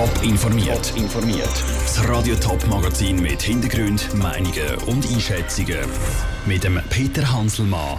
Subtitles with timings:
[0.00, 0.96] Top informiert.
[0.96, 1.64] informiert.
[1.82, 5.76] Das Radio Top Magazin mit Hintergrund, Meinungen und Einschätzungen
[6.46, 7.98] mit dem Peter Hanselmann.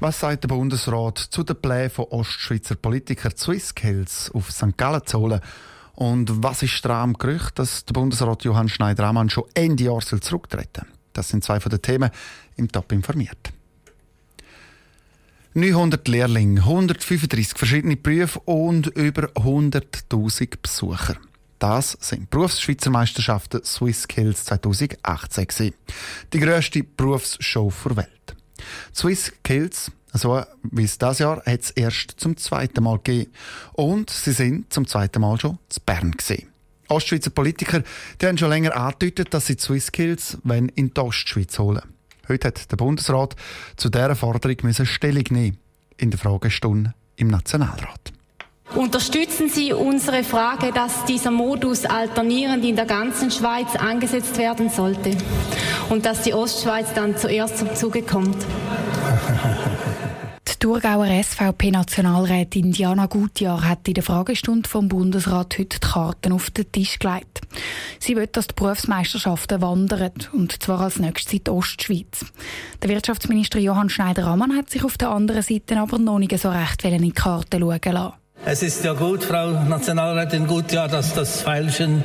[0.00, 4.78] Was sagt der Bundesrat zu den Plänen von Ostschweizer Politiker Swissskills auf St.
[4.78, 5.42] Gallen zu holen?
[5.96, 10.86] Und was ist dran am Gerücht, dass der Bundesrat Johann Schneider-Ammann schon Ende Jahr zurücktreten
[10.86, 10.98] soll?
[11.12, 12.10] Das sind zwei von den Themen
[12.56, 13.52] im Top informiert.
[15.54, 21.16] 900 Lehrlinge, 135 verschiedene Berufe und über 100.000 Besucher.
[21.58, 25.74] Das sind Berufsschweizer Meisterschaften Swiss Skills 2018
[26.32, 28.34] Die grösste Berufsshow der Welt.
[28.94, 33.30] Swiss Skills, so wie es das Jahr, hat es erst zum zweiten Mal gegeben.
[33.74, 36.48] Und sie sind zum zweiten Mal schon zu Bern gesehen.
[36.88, 37.82] Ostschweizer Politiker
[38.20, 40.38] die haben schon länger angedeutet, dass sie Swiss Skills
[40.76, 41.91] in die Ostschweiz holen
[42.28, 43.36] Heute hat der Bundesrat
[43.76, 45.58] zu dieser Forderung Stellung nehmen
[45.96, 48.12] in der Fragestunde im Nationalrat.
[48.74, 55.10] Unterstützen Sie unsere Frage, dass dieser Modus alternierend in der ganzen Schweiz angesetzt werden sollte
[55.90, 58.46] und dass die Ostschweiz dann zuerst zum Zuge kommt?
[60.62, 66.70] Thurgauer SVP-Nationalrätin Diana Gutjahr hat in der Fragestunde vom Bundesrat heute die Karten auf den
[66.70, 67.40] Tisch gelegt.
[67.98, 72.26] Sie will, dass die Berufsmeisterschaften wandern, und zwar als nächstes in die Ostschweiz.
[72.80, 76.84] Der Wirtschaftsminister Johann Schneider-Ammann hat sich auf der anderen Seite aber noch nicht so recht
[76.84, 78.21] in die Karte schauen lassen.
[78.44, 82.04] Es ist ja gut, Frau Nationalrätin Gutjahr, dass das Pfeilchen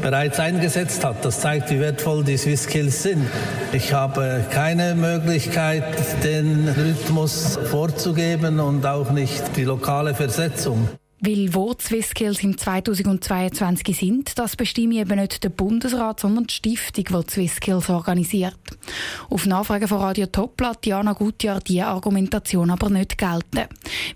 [0.00, 1.22] bereits eingesetzt hat.
[1.22, 3.26] Das zeigt, wie wertvoll die Swiss Skills sind.
[3.70, 5.84] Ich habe keine Möglichkeit,
[6.24, 10.88] den Rhythmus vorzugeben und auch nicht die lokale Versetzung.
[11.26, 16.52] Weil wo die Skills im 2022 sind, das bestimme eben nicht der Bundesrat, sondern die
[16.52, 18.58] Stiftung, die die Swissskills organisiert.
[19.30, 23.68] Auf Nachfrage von Radio Top lässt Diana Gutjahr diese Argumentation aber nicht gelten.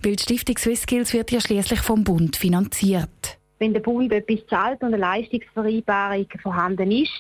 [0.03, 4.81] Weil die Stiftung Swissskills wird ja schließlich vom Bund finanziert wenn der Bund etwas zahlt
[4.83, 7.11] und eine Leistungsvereinbarung vorhanden ist,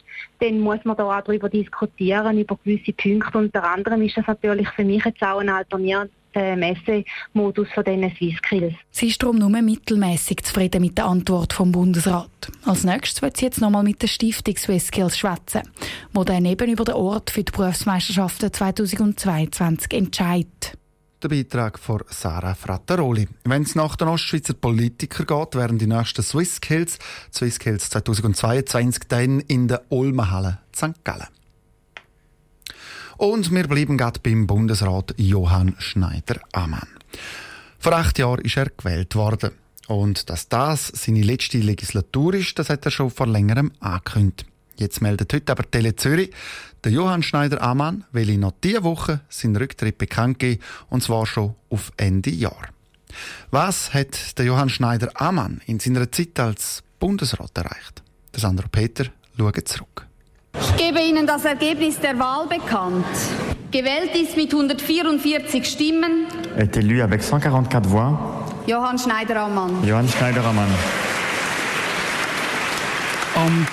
[0.40, 3.38] dann muss man da auch darüber diskutieren, über gewisse Punkte.
[3.38, 5.48] Unter anderem ist das natürlich für mich jetzt auch ein
[6.38, 7.04] alternierender
[7.34, 8.74] Messemodus von diesen Swisskills.
[8.90, 12.50] Sie ist darum nur mittelmäßig zufrieden mit der Antwort vom Bundesrat.
[12.64, 15.62] Als nächstes wird sie jetzt nochmal mit der Stiftung Swisskills schwätzen,
[16.16, 20.78] die dann eben über den Ort für die Berufsmeisterschaften 2022 entscheidet.
[21.20, 23.26] Der Beitrag von Sarah Frattaroli.
[23.44, 27.00] Wenn es nach den Ostschweizer Politikern geht, werden die nächsten Swiss Kills,
[27.34, 31.02] Swiss Kills 2022, dann in der Ulmenhalle St.
[31.02, 31.26] Gallen.
[33.18, 36.86] Und wir bleiben gerade beim Bundesrat Johann Schneider-Ammann.
[37.80, 39.50] Vor acht Jahren ist er gewählt worden.
[39.88, 44.46] Und dass das seine letzte Legislatur ist, das hat er schon vor längerem angekündigt.
[44.76, 46.30] Jetzt meldet heute aber Tele Zürich,
[46.84, 51.90] der Johann Schneider-Ammann will noch diese Woche seinen Rücktritt bekannt geben, und zwar schon auf
[51.96, 52.68] Ende Jahr.
[53.50, 58.04] Was hat der Johann Schneider-Ammann in seiner Zeit als Bundesrat erreicht?
[58.32, 59.06] Der Sandro Peter
[59.36, 60.07] schaut zurück.
[60.70, 63.06] Ich gebe Ihnen das Ergebnis der Wahl bekannt.
[63.70, 66.26] Gewählt ist mit 144 Stimmen.
[66.56, 68.18] Est élu avec 144 voix.
[68.66, 69.84] Johann Schneider-Ammann.
[69.86, 70.68] Johann Schneider-Ammann.
[73.34, 73.66] Am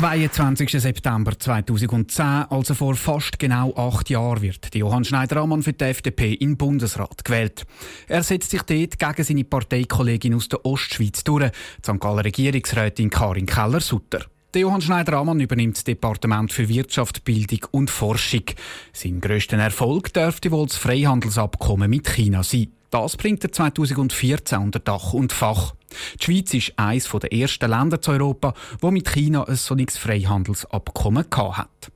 [0.00, 0.80] 22.
[0.80, 6.50] September 2010, also vor fast genau acht Jahren, wird Johann Schneider-Ammann für die FDP in
[6.50, 7.64] den Bundesrat gewählt.
[8.08, 12.00] Er setzt sich dort gegen seine Parteikollegin aus der Ostschweiz durch, die St.
[12.00, 14.20] Galler Regierungsrätin Karin Keller-Sutter.
[14.60, 18.44] Johann Schneider-Ammann übernimmt das Departement für Wirtschaft, Bildung und Forschung.
[18.92, 22.72] Sein grösster Erfolg dürfte wohl das Freihandelsabkommen mit China sein.
[22.90, 25.74] Das bringt er 2014 unter Dach und Fach.
[26.20, 31.24] Die Schweiz ist eines der ersten Länder zu Europa, wo mit China ein solches Freihandelsabkommen
[31.32, 31.90] hat.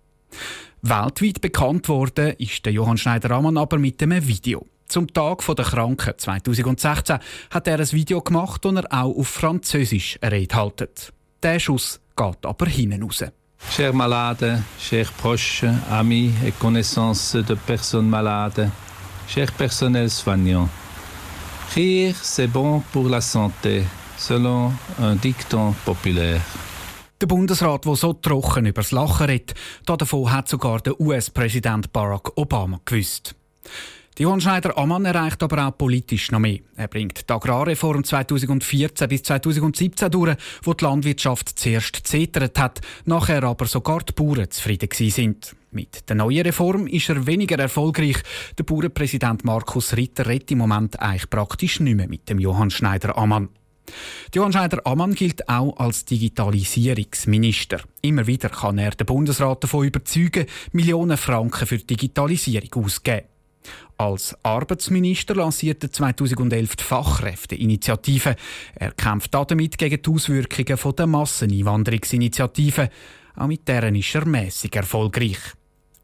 [0.80, 4.66] Weltweit bekannt wurde ist der Johann Schneider-Ammann aber mit einem Video.
[4.88, 7.18] Zum Tag der Kranken 2016
[7.50, 11.12] hat er ein Video gemacht, das er auch auf Französisch Rede haltet.
[11.42, 13.24] Der Schuss geht aber hinten raus.
[13.70, 18.70] Chers malades, chers proches, amis et connaissances de personnes malades,
[19.28, 20.68] chers personnels soignants,
[21.74, 23.84] Rire, c'est bon pour la santé,
[24.16, 26.40] selon un dicton populaire.
[27.20, 29.54] Der Bundesrat, der so trocken übers Lachen redet,
[29.84, 33.34] davon hat sogar der US-Präsident Barack Obama gewusst.
[34.18, 36.60] Die Johann Schneider-Ammann erreicht aber auch politisch noch mehr.
[36.74, 43.42] Er bringt die Agrarreform 2014 bis 2017 durch, wo die Landwirtschaft zuerst zetert hat, nachher
[43.44, 45.54] aber sogar die Bauern zufrieden sind.
[45.70, 48.16] Mit der neuen Reform ist er weniger erfolgreich.
[48.56, 53.50] Der Bauernpräsident Markus Ritter redet im Moment eigentlich praktisch nicht mehr mit dem Johann Schneider-Ammann.
[54.34, 57.82] Johann Schneider-Ammann gilt auch als Digitalisierungsminister.
[58.00, 63.35] Immer wieder kann er den Bundesrat davon überzeugen, Millionen Franken für Digitalisierung auszugeben.
[63.98, 68.36] Als Arbeitsminister lancierte 2011 die Fachkräfteinitiative.
[68.74, 72.90] Er kämpft damit gegen die Auswirkungen der Masseneinwanderungsinitiative.
[73.36, 75.38] Auch mit deren ist er mäßig erfolgreich.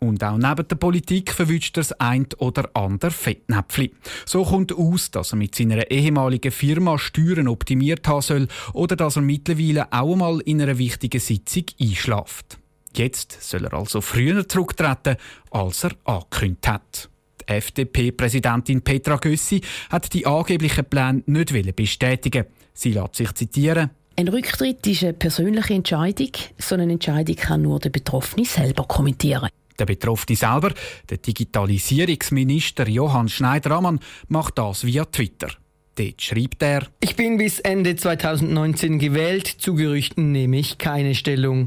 [0.03, 3.91] Und auch neben der Politik verwünscht er das ein oder andere Fettnäpfchen.
[4.27, 9.15] So kommt aus, dass er mit seiner ehemaligen Firma Steuern optimiert haben soll oder dass
[9.15, 12.59] er mittlerweile auch einmal in einer wichtigen Sitzung einschläft.
[12.97, 15.17] Jetzt soll er also früher zurücktreten,
[15.53, 17.09] als er angekündigt hat.
[17.49, 19.61] Die FDP-Präsidentin Petra Gössi
[19.91, 22.45] hat die angeblichen Pläne nicht bestätigen.
[22.75, 23.91] Sie lässt sich zitieren.
[24.17, 26.31] Ein Rücktritt ist eine persönliche Entscheidung.
[26.59, 29.49] So eine Entscheidung kann nur der Betroffene selber kommentieren.
[29.79, 30.73] Der Betroffene selber,
[31.09, 35.49] der Digitalisierungsminister Johann Schneider-Ammann, macht das via Twitter.
[35.95, 39.47] Dort schreibt er: Ich bin bis Ende 2019 gewählt.
[39.47, 41.67] Zu Gerüchten nehme ich keine Stellung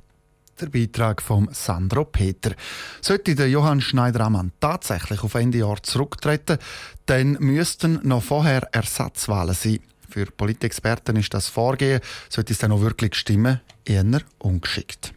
[0.59, 2.55] der Beitrag von Sandro Peter.
[3.01, 6.57] Sollte der Johann Schneider-Ammann tatsächlich auf Ende Jahr zurücktreten,
[7.05, 9.79] dann müssten noch vorher Ersatzwahlen sein.
[10.09, 11.99] Für Politexperten ist das Vorgehen,
[12.29, 14.05] sollte es dann auch wirklich stimmen, eher
[14.39, 15.13] ungeschickt.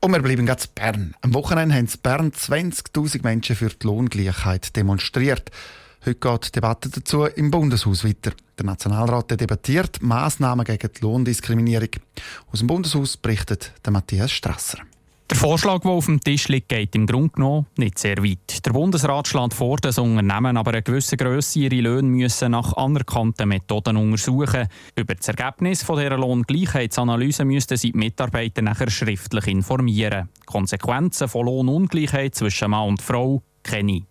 [0.00, 1.14] Und wir bleiben ganz Bern.
[1.22, 5.50] Am Wochenende haben in Bern 20.000 Menschen für die Lohngleichheit demonstriert.
[6.06, 8.32] Heute geht die Debatte dazu im Bundeshaus weiter.
[8.56, 11.90] Der Nationalrat debattiert Maßnahmen gegen die Lohndiskriminierung.
[12.52, 14.78] Aus dem Bundeshaus berichtet der Matthias Strasser.
[15.30, 18.64] Der Vorschlag, der auf dem Tisch liegt, geht im Grunde genommen nicht sehr weit.
[18.64, 23.46] Der Bundesrat schlägt vor, dass Unternehmen aber eine gewisse Grösse ihre Löhne müssen nach anerkannten
[23.46, 30.30] Methoden untersuchen Über das Ergebnis dieser Lohngleichheitsanalyse müssten sie die Mitarbeiter nachher schriftlich informieren.
[30.46, 34.07] Konsequenzen von Lohnungleichheit zwischen Mann und Frau kenne ich.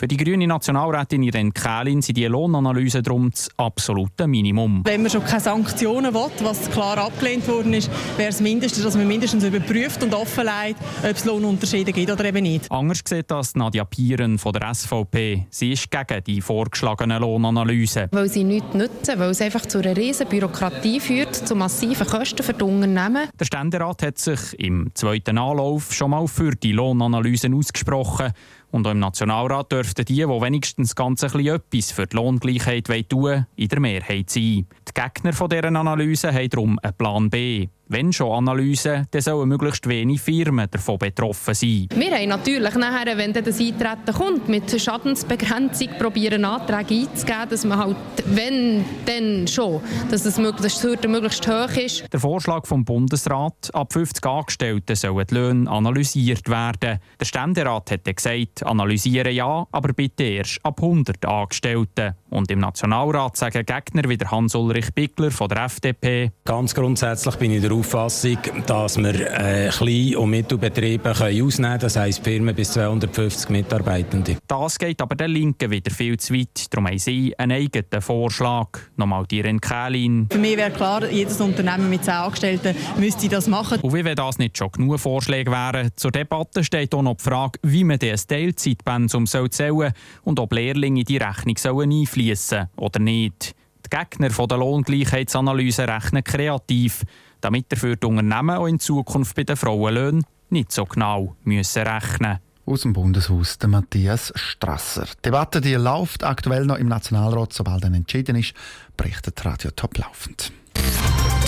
[0.00, 4.80] Für die grüne Nationalrätin Irene Kählin sind die Lohnanalysen darum das absolute Minimum.
[4.86, 8.96] Wenn man schon keine Sanktionen will, was klar abgelehnt worden ist, wäre es mindestens, dass
[8.96, 12.72] man mindestens überprüft und offenlegt, ob es Lohnunterschiede gibt oder eben nicht.
[12.72, 15.46] Anders sieht das Nadja Pieren von der SVP.
[15.50, 18.08] Sie ist gegen die vorgeschlagenen Lohnanalysen.
[18.10, 22.42] Weil sie nichts nützen, weil es einfach zu einer riesen Bürokratie führt, zu massiven Kosten
[22.42, 23.28] für die Unternehmen.
[23.38, 28.32] Der Ständerat hat sich im zweiten Anlauf schon mal für die Lohnanalysen ausgesprochen.
[28.70, 33.08] Und auch im Nationalrat dürften die, die wenigstens ganz ein bisschen etwas für die Lohngleichheit
[33.08, 34.66] tun wollen, in der Mehrheit sein.
[34.88, 37.68] Die Gegner dieser Analyse haben darum einen Plan B.
[37.92, 41.88] Wenn schon Analysen, dann sollen möglichst wenig Firmen davon betroffen sein.
[41.92, 47.78] Wir haben natürlich nachher, wenn das Eintreten kommt, mit Schadensbegrenzung probieren Anträge einzugeben, dass man
[47.78, 47.96] halt,
[48.26, 52.04] wenn, dann schon, dass das, dass die möglichst hoch ist.
[52.12, 57.00] Der Vorschlag vom Bundesrat, ab 50 Angestellten sollen die Löhne analysiert werden.
[57.18, 62.14] Der Ständerat hat gesagt, analysieren ja, aber bitte erst ab 100 Angestellten.
[62.28, 66.30] Und im Nationalrat sagen Gegner wie Hans-Ulrich Bickler von der FDP.
[66.44, 71.80] Ganz grundsätzlich bin ich der Auffassung, dass wir äh, Klein- und Mittelbetriebe können ausnehmen können,
[71.80, 74.36] das heisst Firmen bis 250 Mitarbeitende.
[74.46, 76.66] Das geht aber der Linken wieder viel zu weit.
[76.70, 78.68] Darum haben sie einen eigenen Vorschlag.
[78.96, 80.28] Nochmal die Kählin.
[80.30, 83.80] Für mich wäre klar, jedes Unternehmen mit 10 Angestellten müsste das machen.
[83.80, 87.24] Und wie wenn das nicht schon genug Vorschläge wären, zur Debatte steht auch noch die
[87.24, 89.90] Frage, wie man das Teilzeitpensum zählen soll
[90.22, 93.54] und ob Lehrlinge in die Rechnung einfließen sollen oder nicht.
[93.86, 97.04] Die Gegner der Lohngleichheitsanalyse rechnen kreativ
[97.40, 102.38] damit dafür die Unternehmen auch in Zukunft bei den Frauenlöhnen nicht so genau müssen rechnen
[102.66, 105.04] aus dem Bundeshaus der Matthias Strasser.
[105.04, 107.52] Die Debatte die läuft aktuell noch im Nationalrat.
[107.52, 108.54] Sobald dann entschieden ist,
[108.96, 110.52] berichtet Radio Top laufend.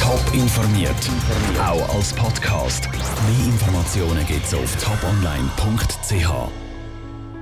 [0.00, 0.94] Top informiert,
[1.60, 2.88] auch als Podcast.
[2.92, 6.61] Mehr Informationen gibt es auf toponline.ch.